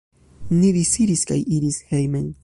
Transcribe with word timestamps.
Ni 0.61 0.71
disiris 0.77 1.25
kaj 1.33 1.37
iris 1.57 1.81
hejmen. 1.93 2.29